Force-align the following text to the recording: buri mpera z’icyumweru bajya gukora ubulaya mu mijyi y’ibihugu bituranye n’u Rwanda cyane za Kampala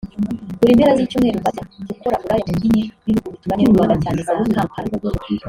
buri 0.59 0.75
mpera 0.77 0.97
z’icyumweru 0.97 1.37
bajya 1.45 1.63
gukora 1.91 2.15
ubulaya 2.19 2.43
mu 2.47 2.53
mijyi 2.61 2.81
y’ibihugu 3.05 3.27
bituranye 3.35 3.63
n’u 3.63 3.73
Rwanda 3.75 3.95
cyane 4.03 4.19
za 4.27 4.33
Kampala 4.55 4.89